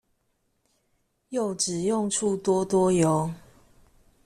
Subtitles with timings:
[1.29, 3.31] 柚子用處多多唷